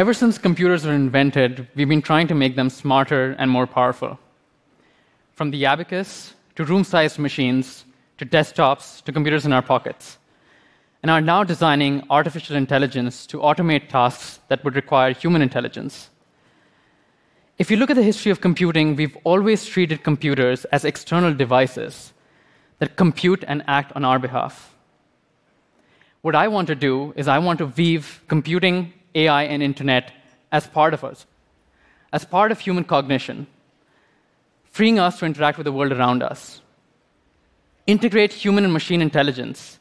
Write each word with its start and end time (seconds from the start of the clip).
Ever 0.00 0.14
since 0.14 0.38
computers 0.38 0.86
were 0.86 0.94
invented, 0.94 1.68
we've 1.74 1.86
been 1.86 2.00
trying 2.00 2.26
to 2.28 2.34
make 2.34 2.56
them 2.56 2.70
smarter 2.70 3.36
and 3.38 3.50
more 3.50 3.66
powerful. 3.66 4.18
From 5.34 5.50
the 5.50 5.66
abacus 5.66 6.32
to 6.54 6.64
room 6.64 6.84
sized 6.84 7.18
machines 7.18 7.84
to 8.16 8.24
desktops 8.24 9.04
to 9.04 9.12
computers 9.12 9.44
in 9.44 9.52
our 9.52 9.60
pockets, 9.60 10.16
and 11.02 11.10
are 11.10 11.20
now 11.20 11.44
designing 11.44 12.02
artificial 12.08 12.56
intelligence 12.56 13.26
to 13.26 13.40
automate 13.40 13.90
tasks 13.90 14.40
that 14.48 14.64
would 14.64 14.74
require 14.74 15.12
human 15.12 15.42
intelligence. 15.42 16.08
If 17.58 17.70
you 17.70 17.76
look 17.76 17.90
at 17.90 17.96
the 17.96 18.10
history 18.10 18.32
of 18.32 18.40
computing, 18.40 18.96
we've 18.96 19.18
always 19.24 19.66
treated 19.66 20.02
computers 20.02 20.64
as 20.76 20.86
external 20.86 21.34
devices 21.34 22.14
that 22.78 22.96
compute 22.96 23.44
and 23.46 23.62
act 23.66 23.92
on 23.94 24.06
our 24.06 24.18
behalf. 24.18 24.74
What 26.22 26.34
I 26.34 26.48
want 26.48 26.68
to 26.68 26.74
do 26.74 27.12
is 27.16 27.28
I 27.28 27.38
want 27.38 27.58
to 27.58 27.66
weave 27.66 28.22
computing, 28.28 28.94
AI, 29.14 29.44
and 29.44 29.62
internet 29.62 30.12
as 30.52 30.66
part 30.66 30.94
of 30.94 31.04
us, 31.04 31.26
as 32.12 32.24
part 32.24 32.52
of 32.52 32.60
human 32.60 32.84
cognition, 32.84 33.46
freeing 34.64 34.98
us 34.98 35.18
to 35.18 35.26
interact 35.26 35.58
with 35.58 35.64
the 35.64 35.72
world 35.72 35.92
around 35.92 36.22
us. 36.22 36.60
Integrate 37.86 38.32
human 38.32 38.64
and 38.64 38.72
machine 38.72 39.02
intelligence 39.02 39.78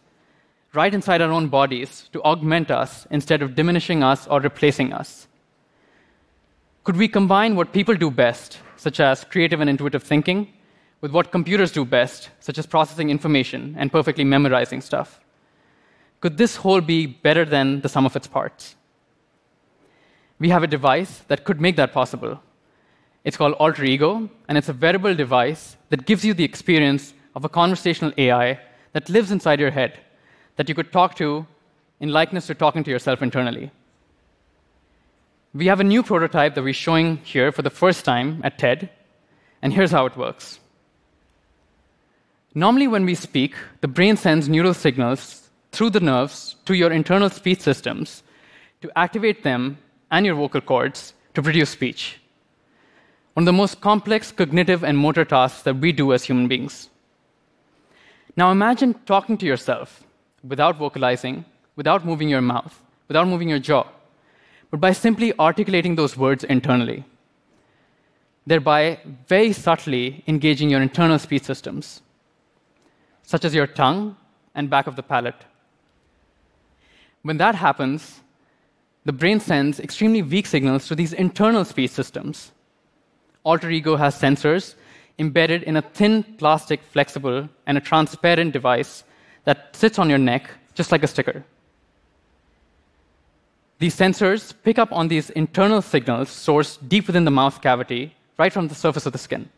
right 0.74 0.94
inside 0.94 1.22
our 1.22 1.32
own 1.32 1.48
bodies 1.48 2.10
to 2.14 2.22
augment 2.24 2.70
us 2.70 3.08
instead 3.10 3.42
of 3.42 3.56
diminishing 3.56 4.04
us 4.04 4.28
or 4.28 4.40
replacing 4.40 4.94
us. 4.94 5.28
Could 6.84 6.98
we 6.98 7.08
combine 7.08 7.56
what 7.56 7.74
people 7.74 7.96
do 7.96 8.12
best, 8.12 8.60
such 8.78 9.00
as 9.00 9.24
creative 9.24 9.62
and 9.62 9.70
intuitive 9.70 10.04
thinking, 10.04 10.48
with 11.02 11.12
what 11.12 11.32
computers 11.32 11.72
do 11.72 11.86
best, 11.86 12.30
such 12.40 12.58
as 12.58 12.66
processing 12.66 13.10
information 13.10 13.76
and 13.78 13.92
perfectly 13.92 14.24
memorizing 14.24 14.82
stuff? 14.82 15.20
Could 16.22 16.38
this 16.38 16.58
whole 16.58 16.82
be 16.82 17.06
better 17.06 17.46
than 17.46 17.82
the 17.82 17.90
sum 17.90 18.06
of 18.06 18.16
its 18.16 18.28
parts? 18.28 18.76
We 20.40 20.50
have 20.50 20.64
a 20.64 20.68
device 20.68 21.20
that 21.28 21.44
could 21.44 21.60
make 21.60 21.76
that 21.76 21.92
possible. 21.92 22.40
It's 23.26 23.36
called 23.36 23.54
Alter 23.54 23.84
Ego, 23.84 24.30
and 24.48 24.58
it's 24.58 24.70
a 24.70 24.74
wearable 24.74 25.14
device 25.14 25.76
that 25.90 26.06
gives 26.06 26.24
you 26.24 26.34
the 26.34 26.46
experience 26.46 27.14
of 27.36 27.44
a 27.44 27.50
conversational 27.50 28.14
AI 28.18 28.60
that 28.94 29.10
lives 29.10 29.32
inside 29.32 29.60
your 29.60 29.72
head, 29.72 30.00
that 30.56 30.70
you 30.70 30.76
could 30.76 30.92
talk 30.92 31.16
to 31.16 31.46
in 32.00 32.10
likeness 32.10 32.48
to 32.48 32.56
talking 32.56 32.84
to 32.86 32.92
yourself 32.92 33.22
internally. 33.22 33.72
We 35.54 35.68
have 35.68 35.80
a 35.80 35.84
new 35.84 36.04
prototype 36.04 36.56
that 36.56 36.64
we're 36.64 36.74
showing 36.74 37.18
here 37.18 37.52
for 37.52 37.62
the 37.62 37.70
first 37.70 38.06
time 38.06 38.40
at 38.44 38.58
TED, 38.58 38.90
and 39.62 39.74
here's 39.74 39.92
how 39.92 40.06
it 40.06 40.16
works. 40.16 40.60
Normally, 42.56 42.88
when 42.88 43.06
we 43.06 43.16
speak, 43.16 43.56
the 43.82 43.88
brain 43.88 44.16
sends 44.16 44.48
neural 44.48 44.74
signals 44.74 45.50
through 45.72 45.92
the 45.92 46.00
nerves 46.00 46.56
to 46.66 46.74
your 46.74 46.92
internal 46.92 47.30
speech 47.30 47.62
systems 47.62 48.24
to 48.82 48.92
activate 48.98 49.44
them 49.44 49.78
and 50.12 50.26
your 50.26 50.36
vocal 50.36 50.62
cords 50.62 51.14
to 51.34 51.42
produce 51.42 51.70
speech. 51.70 52.20
One 53.34 53.44
of 53.44 53.46
the 53.46 53.54
most 53.54 53.82
complex 53.82 54.32
cognitive 54.32 54.84
and 54.84 54.98
motor 54.98 55.26
tasks 55.26 55.62
that 55.64 55.78
we 55.78 55.92
do 55.92 56.14
as 56.14 56.24
human 56.24 56.48
beings. 56.48 56.90
Now 58.36 58.52
imagine 58.52 58.96
talking 59.06 59.38
to 59.38 59.46
yourself 59.46 60.04
without 60.44 60.78
vocalizing, 60.78 61.46
without 61.76 62.06
moving 62.06 62.30
your 62.30 62.42
mouth, 62.42 62.82
without 63.08 63.28
moving 63.28 63.50
your 63.50 63.60
jaw 63.60 63.86
but 64.72 64.80
by 64.80 64.92
simply 64.92 65.34
articulating 65.40 65.96
those 65.96 66.16
words 66.16 66.44
internally, 66.44 67.04
thereby 68.46 69.00
very 69.28 69.52
subtly 69.52 70.24
engaging 70.28 70.70
your 70.70 70.82
internal 70.82 71.18
speech 71.18 71.44
systems, 71.44 72.02
such 73.24 73.46
as 73.46 73.56
your 73.56 73.68
tongue 73.68 74.16
and 74.54 74.70
back 74.70 74.88
of 74.88 74.96
the 74.96 75.04
palate. 75.04 75.46
When 77.24 77.38
that 77.38 77.56
happens, 77.56 78.22
the 79.10 79.14
brain 79.14 79.40
sends 79.40 79.80
extremely 79.80 80.22
weak 80.22 80.46
signals 80.46 80.88
to 80.88 80.94
these 80.94 81.14
internal 81.14 81.66
speech 81.66 81.90
systems. 81.90 82.52
Alter 83.44 83.72
Ego 83.72 83.96
has 83.96 84.14
sensors 84.14 84.76
embedded 85.18 85.64
in 85.64 85.78
a 85.78 85.82
thin 85.82 86.22
plastic, 86.38 86.80
flexible, 86.84 87.50
and 87.66 87.76
a 87.76 87.82
transparent 87.82 88.54
device 88.54 89.04
that 89.46 89.76
sits 89.76 89.98
on 89.98 90.12
your 90.12 90.20
neck 90.20 90.52
just 90.76 90.92
like 90.92 91.02
a 91.02 91.08
sticker. 91.08 91.44
These 93.80 93.96
sensors 93.96 94.54
pick 94.62 94.78
up 94.78 94.92
on 94.92 95.08
these 95.08 95.32
internal 95.32 95.82
signals 95.82 96.30
sourced 96.30 96.78
deep 96.88 97.08
within 97.08 97.26
the 97.26 97.32
mouth 97.32 97.64
cavity, 97.64 98.14
right 98.38 98.54
from 98.54 98.68
the 98.68 98.76
surface 98.76 99.08
of 99.08 99.14
the 99.14 99.18
skin. 99.18 99.50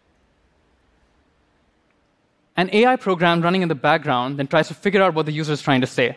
An 2.56 2.69
AI 2.72 2.95
program 2.95 3.41
running 3.41 3.63
in 3.63 3.67
the 3.67 3.84
background 3.90 4.40
then 4.40 4.47
tries 4.47 4.69
to 4.69 4.73
figure 4.73 5.03
out 5.03 5.13
what 5.13 5.25
the 5.25 5.34
user 5.34 5.51
is 5.51 5.61
trying 5.61 5.81
to 5.81 5.88
say. 5.88 6.16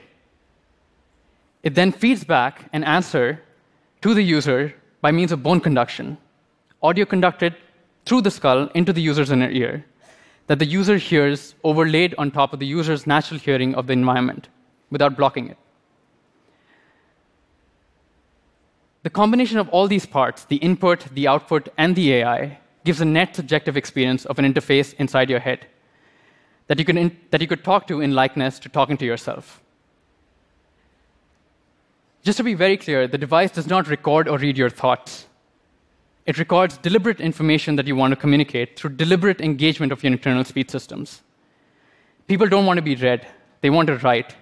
It 1.64 1.74
then 1.74 1.92
feeds 1.92 2.24
back 2.24 2.68
an 2.74 2.84
answer 2.84 3.40
to 4.02 4.12
the 4.12 4.22
user 4.22 4.74
by 5.00 5.10
means 5.10 5.32
of 5.32 5.42
bone 5.42 5.60
conduction, 5.60 6.18
audio 6.82 7.06
conducted 7.06 7.56
through 8.04 8.20
the 8.20 8.30
skull 8.30 8.68
into 8.74 8.92
the 8.92 9.00
user's 9.00 9.30
inner 9.30 9.48
ear, 9.50 9.86
that 10.46 10.58
the 10.58 10.66
user 10.66 10.98
hears 10.98 11.54
overlaid 11.64 12.14
on 12.18 12.30
top 12.30 12.52
of 12.52 12.58
the 12.60 12.66
user's 12.66 13.06
natural 13.06 13.40
hearing 13.40 13.74
of 13.74 13.86
the 13.86 13.94
environment 13.94 14.48
without 14.90 15.16
blocking 15.16 15.48
it. 15.48 15.56
The 19.02 19.10
combination 19.10 19.56
of 19.56 19.70
all 19.70 19.88
these 19.88 20.04
parts, 20.04 20.44
the 20.44 20.56
input, 20.56 21.06
the 21.14 21.28
output, 21.28 21.70
and 21.78 21.96
the 21.96 22.12
AI, 22.12 22.58
gives 22.84 23.00
a 23.00 23.06
net 23.06 23.34
subjective 23.34 23.78
experience 23.78 24.26
of 24.26 24.38
an 24.38 24.44
interface 24.44 24.92
inside 24.98 25.30
your 25.30 25.40
head 25.40 25.66
that 26.66 26.78
you, 26.78 26.84
can 26.84 27.16
that 27.30 27.40
you 27.40 27.46
could 27.46 27.64
talk 27.64 27.86
to 27.86 28.02
in 28.02 28.12
likeness 28.12 28.58
to 28.58 28.68
talking 28.68 28.98
to 28.98 29.06
yourself. 29.06 29.63
Just 32.24 32.38
to 32.38 32.42
be 32.42 32.54
very 32.54 32.78
clear, 32.78 33.06
the 33.06 33.18
device 33.18 33.50
does 33.50 33.66
not 33.66 33.86
record 33.86 34.28
or 34.28 34.38
read 34.38 34.56
your 34.56 34.70
thoughts. 34.70 35.26
It 36.24 36.38
records 36.38 36.78
deliberate 36.78 37.20
information 37.20 37.76
that 37.76 37.86
you 37.86 37.94
want 37.94 38.12
to 38.12 38.16
communicate 38.16 38.78
through 38.78 38.96
deliberate 38.96 39.42
engagement 39.42 39.92
of 39.92 40.02
your 40.02 40.12
internal 40.12 40.42
speech 40.42 40.70
systems. 40.70 41.20
People 42.26 42.48
don't 42.48 42.64
want 42.64 42.78
to 42.78 42.82
be 42.82 42.94
read, 42.94 43.26
they 43.60 43.68
want 43.68 43.88
to 43.88 43.98
write, 43.98 44.34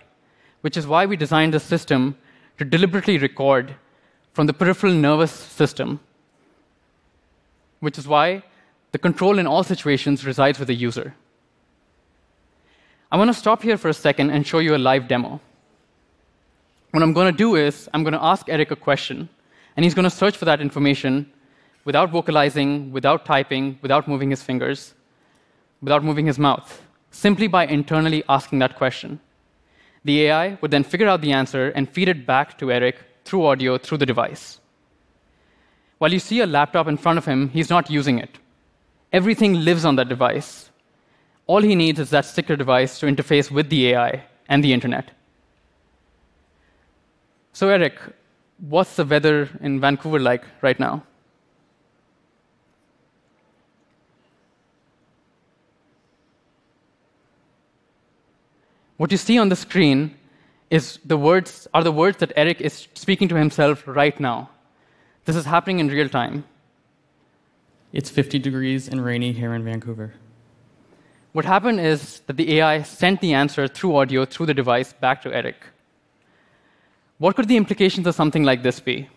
which 0.61 0.77
is 0.77 0.87
why 0.87 1.07
we 1.07 1.17
designed 1.17 1.53
this 1.53 1.65
system 1.65 2.17
to 2.57 2.65
deliberately 2.65 3.19
record 3.19 3.75
from 4.33 4.47
the 4.47 4.53
peripheral 4.53 4.93
nervous 4.93 5.33
system, 5.33 5.99
which 7.81 7.99
is 7.99 8.07
why 8.07 8.45
the 8.93 8.99
control 8.99 9.41
in 9.41 9.47
all 9.49 9.65
situations 9.65 10.25
resides 10.25 10.61
with 10.61 10.69
the 10.69 10.75
user. 10.75 11.17
I 13.11 13.17
want 13.17 13.29
to 13.29 13.35
stop 13.35 13.63
here 13.63 13.77
for 13.77 13.89
a 13.89 13.95
second 13.95 14.31
and 14.31 14.47
show 14.47 14.61
you 14.61 14.77
a 14.77 14.79
live 14.79 15.09
demo. 15.09 15.41
What 16.93 17.03
I'm 17.03 17.15
going 17.15 17.33
to 17.33 17.37
do 17.37 17.57
is, 17.57 17.89
I'm 17.95 18.03
going 18.03 18.13
to 18.13 18.23
ask 18.23 18.51
Eric 18.51 18.71
a 18.71 18.77
question, 18.77 19.31
and 19.77 19.83
he's 19.83 19.95
going 19.95 20.05
to 20.05 20.11
search 20.11 20.37
for 20.37 20.45
that 20.45 20.61
information 20.61 21.33
without 21.87 22.11
vocalizing, 22.11 22.93
without 22.93 23.25
typing, 23.25 23.79
without 23.81 24.07
moving 24.07 24.29
his 24.29 24.43
fingers, 24.43 24.93
without 25.81 26.05
moving 26.05 26.27
his 26.27 26.39
mouth, 26.39 26.83
simply 27.11 27.47
by 27.47 27.67
internally 27.67 28.23
asking 28.29 28.59
that 28.59 28.77
question. 28.77 29.21
The 30.05 30.25
AI 30.25 30.59
would 30.61 30.71
then 30.71 30.85
figure 30.85 31.09
out 31.09 31.23
the 31.23 31.33
answer 31.33 31.71
and 31.71 31.89
feed 31.89 32.09
it 32.09 32.27
back 32.27 32.59
to 32.59 32.71
Eric 32.71 32.99
through 33.25 33.47
audio 33.47 33.79
through 33.79 33.99
the 33.99 34.07
device. 34.07 34.61
While 35.97 36.13
you 36.13 36.19
see 36.19 36.41
a 36.41 36.47
laptop 36.47 36.89
in 36.89 36.99
front 36.99 37.17
of 37.17 37.25
him, 37.25 37.49
he's 37.49 37.71
not 37.71 37.91
using 37.91 38.19
it. 38.19 38.39
Everything 39.15 39.65
lives 39.65 39.87
on 39.87 39.97
that 39.97 40.11
device. 40.11 40.69
All 41.47 41.63
he 41.63 41.75
needs 41.75 41.99
is 41.99 42.11
that 42.11 42.27
sticker 42.27 42.55
device 42.55 42.99
to 42.99 43.07
interface 43.07 43.51
with 43.51 43.71
the 43.71 43.93
AI 43.93 44.25
and 44.47 44.63
the 44.63 44.75
internet. 44.75 45.13
So, 47.53 47.69
Eric, 47.69 47.99
what's 48.59 48.97
the 48.97 49.05
weather 49.05 49.49
in 49.61 49.81
Vancouver 49.81 50.19
like 50.19 50.45
right 50.63 50.79
now? 50.79 51.03
What 58.97 59.11
you 59.11 59.19
see 59.19 59.39
on 59.39 59.49
the 59.49 59.57
screen 59.57 60.17
is 60.71 60.99
the 61.05 61.17
words 61.17 61.69
are 61.75 61.83
the 61.83 61.93
words 61.93 62.19
that 62.19 62.33
Eric 62.37 62.61
is 62.61 62.89
speaking 62.95 63.29
to 63.29 63.35
himself 63.35 63.83
right 63.87 64.19
now. 64.19 64.49
This 65.25 65.37
is 65.37 65.45
happening 65.45 65.81
in 65.81 65.89
real 65.89 66.09
time. 66.09 66.45
It's 67.93 68.09
50 68.09 68.39
degrees 68.39 68.89
and 68.89 69.05
rainy 69.05 69.33
here 69.33 69.53
in 69.55 69.65
Vancouver. 69.65 70.15
What 71.33 71.45
happened 71.45 71.81
is 71.81 72.21
that 72.27 72.37
the 72.37 72.59
AI 72.59 72.83
sent 72.83 73.21
the 73.21 73.35
answer 73.35 73.69
through 73.69 73.97
audio 73.97 74.25
through 74.25 74.47
the 74.47 74.55
device 74.55 74.93
back 74.95 75.21
to 75.23 75.35
Eric. 75.35 75.57
What 77.23 77.37
could 77.37 77.47
the 77.47 77.57
implications 77.57 78.09
of 78.09 78.17
something 78.17 78.43
like 78.43 78.65
this 78.65 78.81
be? 78.81 79.09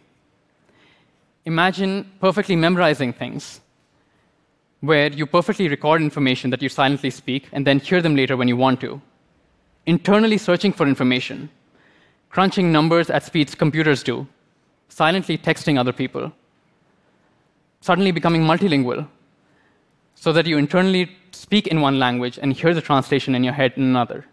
Imagine 1.45 2.11
perfectly 2.19 2.55
memorizing 2.55 3.11
things, 3.11 3.61
where 4.81 5.11
you 5.11 5.25
perfectly 5.25 5.67
record 5.67 6.03
information 6.03 6.51
that 6.51 6.61
you 6.61 6.69
silently 6.69 7.09
speak 7.09 7.49
and 7.51 7.65
then 7.65 7.79
hear 7.79 8.03
them 8.03 8.15
later 8.15 8.37
when 8.37 8.47
you 8.47 8.57
want 8.57 8.79
to 8.81 9.01
internally 9.87 10.37
searching 10.37 10.71
for 10.71 10.85
information, 10.85 11.49
crunching 12.29 12.71
numbers 12.71 13.09
at 13.09 13.23
speeds 13.23 13.55
computers 13.55 14.03
do, 14.03 14.27
silently 14.87 15.35
texting 15.35 15.79
other 15.79 15.93
people, 15.93 16.31
suddenly 17.81 18.11
becoming 18.11 18.43
multilingual, 18.43 19.07
so 20.13 20.31
that 20.31 20.45
you 20.45 20.59
internally 20.59 21.09
speak 21.31 21.65
in 21.65 21.81
one 21.81 21.97
language 21.97 22.37
and 22.39 22.53
hear 22.53 22.75
the 22.75 22.81
translation 22.81 23.33
in 23.33 23.43
your 23.43 23.53
head 23.53 23.73
in 23.75 23.83
another. 23.83 24.25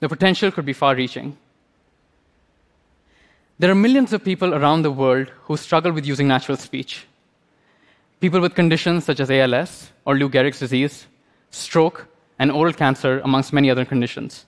The 0.00 0.08
potential 0.08 0.50
could 0.50 0.66
be 0.66 0.72
far 0.72 0.96
reaching. 0.96 1.38
There 3.62 3.70
are 3.70 3.76
millions 3.76 4.12
of 4.12 4.24
people 4.24 4.56
around 4.56 4.82
the 4.82 4.90
world 4.90 5.28
who 5.44 5.56
struggle 5.56 5.92
with 5.92 6.04
using 6.04 6.26
natural 6.26 6.56
speech. 6.56 7.06
People 8.18 8.40
with 8.40 8.56
conditions 8.56 9.04
such 9.04 9.20
as 9.20 9.30
ALS 9.30 9.92
or 10.04 10.16
Lou 10.16 10.28
Gehrig's 10.28 10.58
disease, 10.58 11.06
stroke, 11.50 12.08
and 12.40 12.50
oral 12.50 12.72
cancer, 12.72 13.20
amongst 13.20 13.52
many 13.52 13.70
other 13.70 13.84
conditions. 13.84 14.46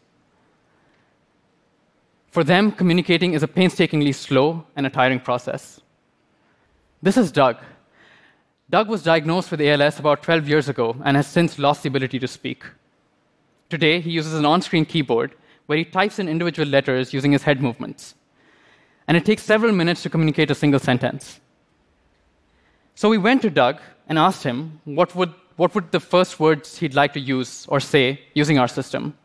For 2.32 2.42
them, 2.42 2.72
communicating 2.72 3.34
is 3.34 3.44
a 3.44 3.46
painstakingly 3.46 4.10
slow 4.10 4.66
and 4.74 4.84
a 4.84 4.90
tiring 4.90 5.20
process. 5.20 5.80
This 7.00 7.16
is 7.16 7.30
Doug. 7.30 7.58
Doug 8.68 8.88
was 8.88 9.04
diagnosed 9.04 9.52
with 9.52 9.60
ALS 9.60 10.00
about 10.00 10.24
12 10.24 10.48
years 10.48 10.68
ago 10.68 10.96
and 11.04 11.16
has 11.16 11.28
since 11.28 11.56
lost 11.56 11.84
the 11.84 11.88
ability 11.88 12.18
to 12.18 12.26
speak. 12.26 12.64
Today, 13.70 14.00
he 14.00 14.10
uses 14.10 14.34
an 14.34 14.44
on 14.44 14.60
screen 14.60 14.84
keyboard 14.84 15.36
where 15.66 15.78
he 15.78 15.84
types 15.84 16.18
in 16.18 16.28
individual 16.28 16.68
letters 16.68 17.14
using 17.14 17.30
his 17.30 17.44
head 17.44 17.62
movements. 17.62 18.16
And 19.06 19.16
it 19.16 19.24
takes 19.24 19.42
several 19.42 19.72
minutes 19.72 20.02
to 20.02 20.10
communicate 20.10 20.50
a 20.50 20.54
single 20.54 20.80
sentence. 20.80 21.40
So 22.94 23.08
we 23.08 23.18
went 23.18 23.42
to 23.42 23.50
Doug 23.50 23.80
and 24.08 24.18
asked 24.18 24.42
him 24.42 24.80
what 24.84 25.14
would, 25.14 25.32
what 25.56 25.74
would 25.74 25.90
the 25.90 26.00
first 26.00 26.38
words 26.38 26.78
he'd 26.78 26.94
like 26.94 27.12
to 27.14 27.20
use 27.20 27.66
or 27.68 27.80
say 27.80 28.20
using 28.34 28.58
our 28.58 28.68
system. 28.68 29.16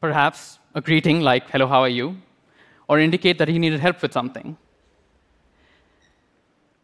Perhaps 0.00 0.58
a 0.74 0.80
greeting 0.80 1.20
like, 1.20 1.50
hello, 1.50 1.66
how 1.66 1.80
are 1.80 1.88
you? 1.88 2.16
Or 2.88 2.98
indicate 2.98 3.38
that 3.38 3.48
he 3.48 3.58
needed 3.58 3.80
help 3.80 4.00
with 4.02 4.12
something. 4.12 4.56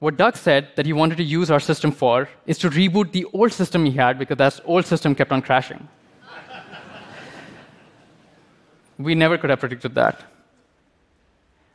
What 0.00 0.16
Doug 0.16 0.36
said 0.36 0.68
that 0.76 0.86
he 0.86 0.92
wanted 0.92 1.16
to 1.18 1.24
use 1.24 1.50
our 1.50 1.60
system 1.60 1.92
for 1.92 2.28
is 2.46 2.58
to 2.58 2.70
reboot 2.70 3.12
the 3.12 3.24
old 3.32 3.52
system 3.52 3.84
he 3.84 3.92
had 3.92 4.18
because 4.18 4.36
that 4.38 4.60
old 4.64 4.84
system 4.84 5.14
kept 5.14 5.32
on 5.32 5.40
crashing. 5.40 5.88
we 8.98 9.14
never 9.14 9.38
could 9.38 9.50
have 9.50 9.60
predicted 9.60 9.94
that. 9.94 10.33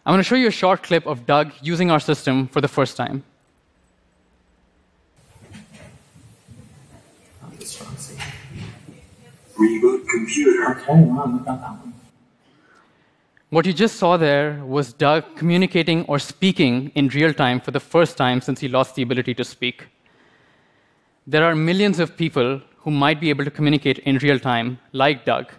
I'm 0.06 0.14
going 0.14 0.20
to 0.20 0.24
show 0.24 0.36
you 0.36 0.48
a 0.48 0.52
short 0.52 0.84
clip 0.84 1.06
of 1.06 1.26
Doug 1.26 1.52
using 1.62 1.92
our 1.92 2.00
system 2.00 2.48
for 2.48 2.62
the 2.62 2.68
first 2.68 2.96
time. 2.98 3.24
Reboot 9.58 10.08
computer. 10.08 10.82
What 13.50 13.66
you 13.66 13.74
just 13.74 13.98
saw 13.98 14.16
there 14.16 14.64
was 14.64 14.94
Doug 14.94 15.36
communicating 15.36 16.06
or 16.06 16.20
speaking 16.20 16.92
in 16.96 17.10
real 17.10 17.34
time 17.34 17.60
for 17.60 17.72
the 17.72 17.80
first 17.80 18.16
time 18.16 18.42
since 18.42 18.60
he 18.60 18.68
lost 18.68 18.96
the 18.96 19.02
ability 19.02 19.34
to 19.34 19.44
speak. 19.44 19.88
There 21.28 21.44
are 21.44 21.56
millions 21.56 22.00
of 22.00 22.16
people 22.16 22.62
who 22.78 22.92
might 22.92 23.20
be 23.20 23.30
able 23.30 23.44
to 23.44 23.52
communicate 23.52 24.00
in 24.00 24.18
real 24.20 24.40
time, 24.40 24.80
like 24.94 25.26
Doug, 25.26 25.52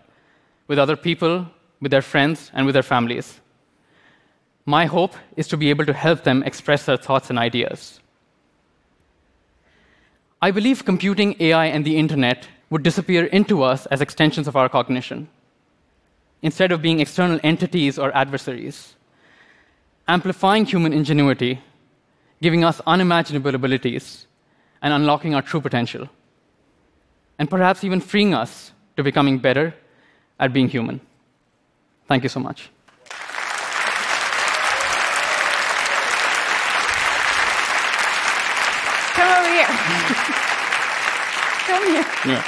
with 0.66 0.78
other 0.78 0.96
people, 0.96 1.46
with 1.80 1.90
their 1.90 2.02
friends, 2.02 2.50
and 2.54 2.64
with 2.64 2.74
their 2.74 2.82
families. 2.82 3.40
My 4.70 4.86
hope 4.86 5.14
is 5.36 5.48
to 5.48 5.56
be 5.56 5.68
able 5.70 5.84
to 5.86 5.92
help 5.92 6.22
them 6.22 6.44
express 6.44 6.84
their 6.84 6.96
thoughts 6.96 7.28
and 7.28 7.40
ideas. 7.40 7.98
I 10.40 10.52
believe 10.52 10.84
computing, 10.84 11.34
AI, 11.40 11.66
and 11.66 11.84
the 11.84 11.96
internet 11.96 12.46
would 12.70 12.84
disappear 12.84 13.24
into 13.24 13.64
us 13.64 13.86
as 13.86 14.00
extensions 14.00 14.46
of 14.46 14.54
our 14.54 14.68
cognition 14.68 15.28
instead 16.40 16.70
of 16.70 16.82
being 16.82 17.00
external 17.00 17.40
entities 17.42 17.98
or 17.98 18.16
adversaries, 18.16 18.94
amplifying 20.06 20.64
human 20.64 20.92
ingenuity, 20.92 21.60
giving 22.40 22.62
us 22.64 22.80
unimaginable 22.86 23.56
abilities, 23.56 24.26
and 24.82 24.94
unlocking 24.94 25.34
our 25.34 25.42
true 25.42 25.60
potential, 25.60 26.08
and 27.40 27.50
perhaps 27.50 27.82
even 27.82 28.00
freeing 28.00 28.34
us 28.34 28.70
to 28.96 29.02
becoming 29.02 29.36
better 29.38 29.74
at 30.38 30.52
being 30.52 30.68
human. 30.68 31.00
Thank 32.06 32.22
you 32.22 32.28
so 32.28 32.38
much. 32.38 32.70
Come 39.20 39.28
over 39.38 39.52
here. 39.52 39.99
Come 40.14 41.86
here. 41.86 42.06
Yeah. 42.26 42.44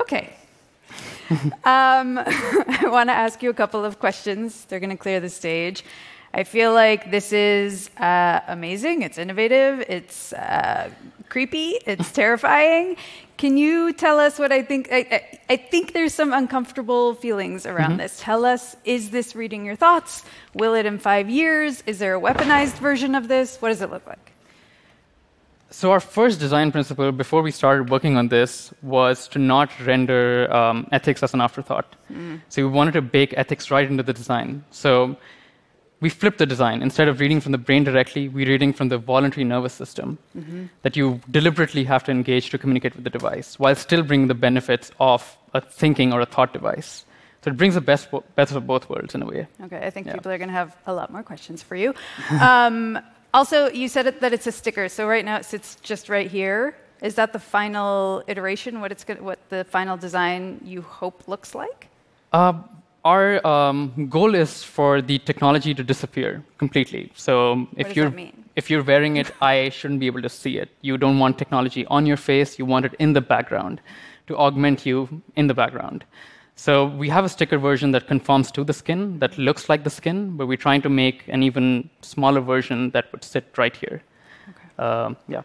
Okay. 0.00 0.34
um, 1.64 2.18
I 2.24 2.84
want 2.84 3.08
to 3.08 3.14
ask 3.14 3.42
you 3.42 3.50
a 3.50 3.54
couple 3.54 3.84
of 3.84 3.98
questions. 3.98 4.64
They're 4.66 4.80
going 4.80 4.90
to 4.90 4.96
clear 4.96 5.20
the 5.20 5.28
stage. 5.28 5.84
I 6.34 6.44
feel 6.44 6.72
like 6.72 7.10
this 7.10 7.32
is 7.32 7.90
uh, 7.98 8.40
amazing. 8.48 9.02
It's 9.02 9.18
innovative. 9.18 9.80
It's 9.88 10.32
uh, 10.32 10.90
creepy. 11.28 11.78
It's 11.86 12.10
terrifying. 12.22 12.96
Can 13.36 13.56
you 13.56 13.92
tell 13.92 14.18
us 14.18 14.38
what 14.38 14.52
I 14.52 14.62
think? 14.62 14.88
I, 14.90 15.40
I, 15.50 15.56
think 15.56 15.92
there's 15.92 16.14
some 16.14 16.32
uncomfortable 16.32 17.14
feelings 17.14 17.66
around 17.66 17.90
mm-hmm. 17.90 17.98
this. 17.98 18.20
Tell 18.20 18.44
us: 18.44 18.76
Is 18.84 19.10
this 19.10 19.34
reading 19.34 19.66
your 19.66 19.76
thoughts? 19.76 20.24
Will 20.54 20.74
it 20.74 20.86
in 20.86 20.98
five 20.98 21.28
years? 21.28 21.82
Is 21.86 21.98
there 21.98 22.14
a 22.14 22.20
weaponized 22.20 22.78
version 22.78 23.14
of 23.14 23.28
this? 23.28 23.60
What 23.60 23.68
does 23.68 23.82
it 23.82 23.90
look 23.90 24.06
like? 24.06 24.31
So 25.72 25.90
our 25.90 26.00
first 26.00 26.38
design 26.38 26.70
principle 26.70 27.10
before 27.12 27.40
we 27.40 27.50
started 27.50 27.88
working 27.88 28.18
on 28.18 28.28
this 28.28 28.72
was 28.82 29.26
to 29.28 29.38
not 29.38 29.70
render 29.80 30.52
um, 30.54 30.86
ethics 30.92 31.22
as 31.22 31.32
an 31.32 31.40
afterthought. 31.40 31.96
Mm. 32.12 32.42
So 32.50 32.62
we 32.62 32.68
wanted 32.68 32.92
to 32.92 33.02
bake 33.02 33.32
ethics 33.38 33.70
right 33.70 33.90
into 33.90 34.02
the 34.02 34.12
design. 34.12 34.64
So 34.70 35.16
we 36.00 36.10
flipped 36.10 36.38
the 36.38 36.46
design. 36.46 36.82
Instead 36.82 37.08
of 37.08 37.20
reading 37.20 37.40
from 37.40 37.52
the 37.52 37.58
brain 37.58 37.84
directly, 37.84 38.28
we're 38.28 38.48
reading 38.48 38.74
from 38.74 38.90
the 38.90 38.98
voluntary 38.98 39.44
nervous 39.44 39.72
system 39.72 40.18
mm-hmm. 40.36 40.66
that 40.82 40.94
you 40.94 41.20
deliberately 41.30 41.84
have 41.84 42.04
to 42.04 42.10
engage 42.10 42.50
to 42.50 42.58
communicate 42.58 42.94
with 42.94 43.04
the 43.04 43.10
device, 43.10 43.58
while 43.58 43.74
still 43.74 44.02
bringing 44.02 44.26
the 44.28 44.34
benefits 44.34 44.90
of 45.00 45.38
a 45.54 45.60
thinking 45.60 46.12
or 46.12 46.20
a 46.20 46.26
thought 46.26 46.52
device. 46.52 47.06
So 47.42 47.50
it 47.50 47.56
brings 47.56 47.74
the 47.74 47.80
best, 47.80 48.08
best 48.36 48.52
of 48.52 48.66
both 48.66 48.90
worlds 48.90 49.14
in 49.14 49.22
a 49.22 49.26
way. 49.26 49.46
Okay, 49.64 49.80
I 49.86 49.90
think 49.90 50.06
yeah. 50.06 50.14
people 50.14 50.30
are 50.32 50.38
going 50.38 50.50
to 50.50 50.54
have 50.54 50.76
a 50.86 50.92
lot 50.92 51.10
more 51.10 51.22
questions 51.22 51.62
for 51.62 51.76
you. 51.76 51.94
um, 52.40 52.98
also, 53.34 53.68
you 53.70 53.88
said 53.88 54.06
it, 54.06 54.20
that 54.20 54.32
it's 54.32 54.46
a 54.46 54.52
sticker. 54.52 54.88
So 54.88 55.08
right 55.08 55.24
now 55.24 55.36
it 55.36 55.44
sits 55.44 55.76
just 55.82 56.08
right 56.08 56.30
here. 56.30 56.76
Is 57.02 57.14
that 57.16 57.32
the 57.32 57.38
final 57.38 58.22
iteration? 58.28 58.80
What 58.80 58.92
it's 58.92 59.04
what 59.18 59.38
the 59.48 59.64
final 59.64 59.96
design 59.96 60.60
you 60.64 60.82
hope 60.82 61.26
looks 61.26 61.54
like? 61.54 61.88
Uh, 62.32 62.52
our 63.04 63.44
um, 63.44 64.06
goal 64.08 64.34
is 64.34 64.62
for 64.62 65.02
the 65.02 65.18
technology 65.18 65.74
to 65.74 65.82
disappear 65.82 66.44
completely. 66.58 67.10
So 67.16 67.66
if 67.76 67.96
you're 67.96 68.14
if 68.54 68.70
you're 68.70 68.84
wearing 68.84 69.16
it, 69.16 69.32
I 69.40 69.70
shouldn't 69.70 69.98
be 69.98 70.06
able 70.06 70.22
to 70.22 70.28
see 70.28 70.58
it. 70.58 70.68
You 70.82 70.96
don't 70.96 71.18
want 71.18 71.38
technology 71.38 71.84
on 71.86 72.06
your 72.06 72.16
face. 72.16 72.58
You 72.58 72.66
want 72.66 72.84
it 72.84 72.94
in 73.00 73.12
the 73.12 73.20
background 73.20 73.80
to 74.28 74.36
augment 74.36 74.86
you 74.86 75.22
in 75.34 75.48
the 75.48 75.54
background. 75.54 76.04
So 76.56 76.86
we 76.86 77.08
have 77.08 77.24
a 77.24 77.28
sticker 77.28 77.58
version 77.58 77.92
that 77.92 78.06
conforms 78.06 78.50
to 78.52 78.64
the 78.64 78.72
skin, 78.72 79.18
that 79.18 79.36
looks 79.38 79.68
like 79.68 79.84
the 79.84 79.90
skin, 79.90 80.36
but 80.36 80.46
we're 80.46 80.56
trying 80.56 80.82
to 80.82 80.88
make 80.88 81.24
an 81.28 81.42
even 81.42 81.88
smaller 82.02 82.40
version 82.40 82.90
that 82.90 83.10
would 83.12 83.24
sit 83.24 83.44
right 83.56 83.74
here. 83.74 84.02
Okay. 84.50 84.84
Um, 84.84 85.16
yeah. 85.28 85.42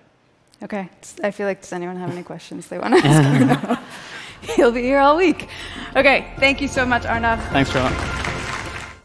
Okay. 0.63 0.89
I 1.23 1.31
feel 1.31 1.47
like, 1.47 1.61
does 1.61 1.73
anyone 1.73 1.95
have 1.95 2.11
any 2.11 2.23
questions 2.23 2.67
they 2.67 2.77
want 2.77 2.95
to 2.95 3.01
ask 3.07 3.79
He'll 4.55 4.71
be 4.71 4.81
here 4.83 4.99
all 4.99 5.17
week. 5.17 5.49
Okay. 5.95 6.31
Thank 6.37 6.61
you 6.61 6.67
so 6.67 6.85
much, 6.85 7.03
Arnav. 7.03 7.41
Thanks, 7.49 7.73
Rowan. 7.73 8.36